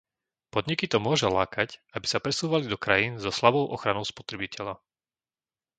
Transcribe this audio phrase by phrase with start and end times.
[0.53, 4.75] Podniky to môže lákať, aby sa presúvali do krajín so slabou ochranou spotrebiteľa.